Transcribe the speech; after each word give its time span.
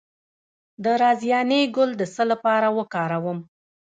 د 0.83 0.85
رازیانې 1.01 1.61
ګل 1.75 1.89
د 1.97 2.03
څه 2.13 2.23
لپاره 2.31 2.67
وکاروم؟ 2.77 3.39